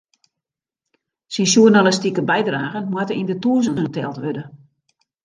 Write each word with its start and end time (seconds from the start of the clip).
Syn 1.33 1.47
sjoernalistike 1.51 2.23
bydragen 2.31 2.87
moat 2.95 3.13
yn 3.19 3.27
de 3.29 3.35
tûzenen 3.43 3.89
teld 3.95 4.17
wurde. 4.23 4.43